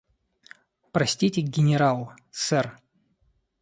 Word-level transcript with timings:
Простите, 0.91 1.41
генерал, 1.41 2.13
сэр. 2.31 2.75